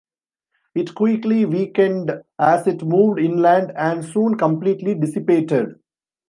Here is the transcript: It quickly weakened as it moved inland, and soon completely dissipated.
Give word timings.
It 0.73 0.95
quickly 0.95 1.45
weakened 1.45 2.09
as 2.39 2.65
it 2.65 2.81
moved 2.83 3.19
inland, 3.19 3.71
and 3.75 4.03
soon 4.03 4.35
completely 4.35 4.95
dissipated. 4.95 5.75